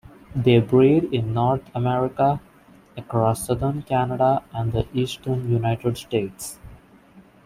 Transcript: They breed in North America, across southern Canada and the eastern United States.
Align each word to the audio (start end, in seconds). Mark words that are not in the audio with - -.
They 0.35 0.59
breed 0.59 1.13
in 1.13 1.35
North 1.35 1.61
America, 1.75 2.41
across 2.97 3.45
southern 3.45 3.83
Canada 3.83 4.41
and 4.51 4.73
the 4.73 4.87
eastern 4.93 5.47
United 5.47 5.95
States. 5.95 6.57